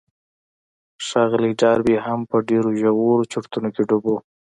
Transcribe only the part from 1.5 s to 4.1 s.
ډاربي هم په ډېرو ژورو چورتونو کې ډوب